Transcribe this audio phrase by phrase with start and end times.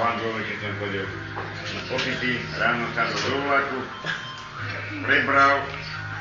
[0.00, 1.06] Androve, keď som chodil
[1.70, 3.78] na popity, ráno sa do vlaku,
[5.04, 5.62] prebral,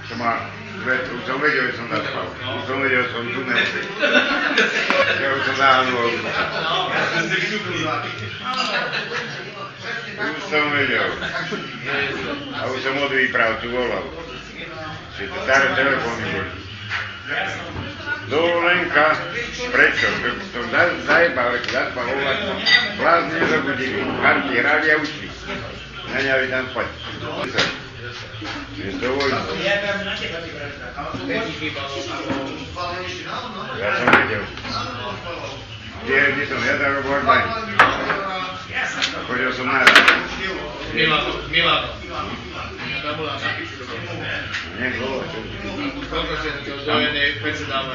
[0.10, 0.48] čo ma,
[0.80, 2.28] už som vedel, že som zaspal.
[2.34, 3.62] Už som vedel, že som tunel.
[5.20, 6.12] Ja už som zahanul.
[10.20, 11.10] Už som vedel.
[12.56, 14.06] A už som od výpravcu volal.
[15.20, 16.52] Že to staré telefóny boli.
[18.30, 19.06] Dovolenka,
[19.74, 20.08] prečo?
[20.54, 22.50] Som za- zajebal, keď zaspal vo vlaku.
[22.96, 24.00] Blázne nezabudili.
[24.22, 25.28] Karty hrali a ušli.
[26.10, 26.88] Neňali tam spať.
[28.78, 29.42] Je dovoľno.
[33.76, 34.44] Ja som vedel.
[36.00, 37.44] Kde, kde som ja tak robil aj
[39.28, 39.84] Chodil som na
[40.96, 41.88] Milano, Milano.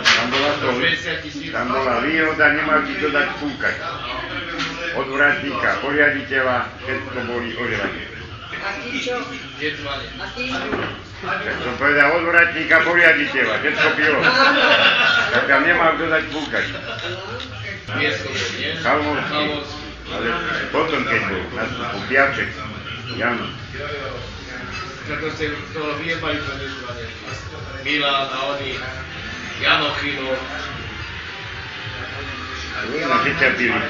[0.05, 1.48] Tam bola to, 60 tisíc.
[1.48, 3.77] tam bola výhoda, nemal ti to dať púkať.
[4.95, 8.05] Od vratníka, poriaditeľa, všetko boli ožrané.
[8.64, 9.16] A ty čo?
[9.25, 10.44] A ty?
[11.25, 14.20] Tak som povedal od vratníka, poriaditeľa, všetko bylo.
[15.33, 16.64] Tak tam nemal kto dať púkať.
[18.84, 19.44] Chalmovský.
[20.05, 20.28] Ale
[20.69, 22.53] potom, keď bol nastupu Piaček,
[23.16, 23.48] Jano,
[25.05, 27.06] Preto ste toho vyjebali to nezvanie.
[27.84, 28.80] Milan a oni,
[29.60, 30.33] Jano Chino,
[32.88, 33.80] rôzne si pili.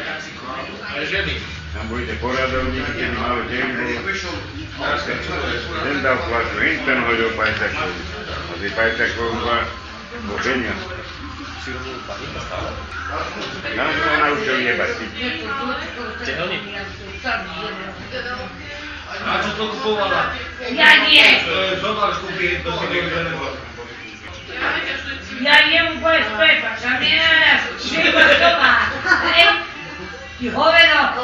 [0.95, 1.35] aj ženy.
[1.75, 3.95] Tam boli tie poradovníky, keď malo deň bol.
[5.83, 7.91] Ten dal plaču, in ten hodil pajtakov.
[8.31, 9.59] A tí pajtakov dva
[10.31, 10.81] bo peniaz.
[13.75, 14.91] Tam ho naučil jebať.
[19.59, 20.31] zablokowała.
[20.73, 21.41] Ja nie.
[21.81, 23.49] Żona kupi do siebie telefon.
[25.41, 27.21] Ja nie mu powiedz pepa, a nie
[27.79, 28.77] przygotowa.
[29.37, 29.47] Ej,
[30.41, 31.23] i chowę no.